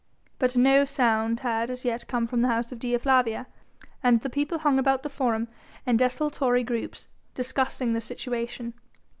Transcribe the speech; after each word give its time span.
But 0.39 0.57
no 0.57 0.83
sound 0.83 1.41
had 1.41 1.69
as 1.69 1.85
yet 1.85 2.07
come 2.07 2.25
from 2.25 2.41
the 2.41 2.47
house 2.47 2.71
of 2.71 2.79
Dea 2.79 2.97
Flavia, 2.97 3.45
and 4.01 4.19
the 4.21 4.31
people 4.31 4.57
hung 4.57 4.79
about 4.79 5.03
the 5.03 5.11
Forum 5.11 5.47
in 5.85 5.97
desultory 5.97 6.63
groups, 6.63 7.07
discussing 7.35 7.93
the 7.93 8.01
situation. 8.01 8.73